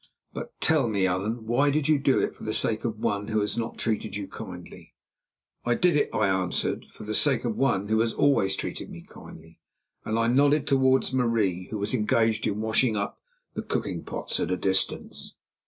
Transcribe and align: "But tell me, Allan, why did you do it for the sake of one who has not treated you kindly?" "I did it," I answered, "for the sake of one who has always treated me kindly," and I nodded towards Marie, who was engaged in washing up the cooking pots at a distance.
"But 0.33 0.59
tell 0.59 0.87
me, 0.87 1.05
Allan, 1.05 1.45
why 1.45 1.69
did 1.69 1.87
you 1.87 1.99
do 1.99 2.19
it 2.19 2.35
for 2.35 2.43
the 2.43 2.55
sake 2.55 2.85
of 2.85 2.97
one 2.97 3.27
who 3.27 3.39
has 3.41 3.55
not 3.55 3.77
treated 3.77 4.15
you 4.15 4.27
kindly?" 4.27 4.95
"I 5.63 5.75
did 5.75 5.95
it," 5.95 6.09
I 6.11 6.25
answered, 6.27 6.85
"for 6.85 7.03
the 7.03 7.13
sake 7.13 7.45
of 7.45 7.55
one 7.55 7.87
who 7.87 7.99
has 7.99 8.11
always 8.11 8.55
treated 8.55 8.89
me 8.89 9.03
kindly," 9.03 9.59
and 10.03 10.17
I 10.17 10.25
nodded 10.25 10.65
towards 10.65 11.13
Marie, 11.13 11.67
who 11.69 11.77
was 11.77 11.93
engaged 11.93 12.47
in 12.47 12.61
washing 12.61 12.97
up 12.97 13.19
the 13.53 13.61
cooking 13.61 14.03
pots 14.03 14.39
at 14.39 14.49
a 14.49 14.57
distance. 14.57 15.35